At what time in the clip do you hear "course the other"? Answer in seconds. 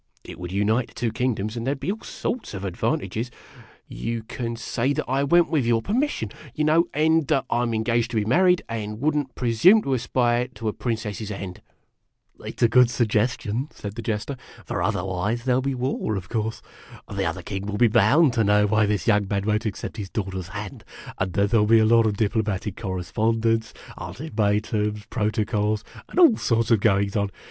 16.29-17.43